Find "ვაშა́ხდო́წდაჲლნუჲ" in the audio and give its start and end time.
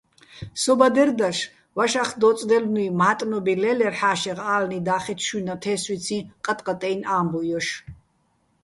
1.77-2.87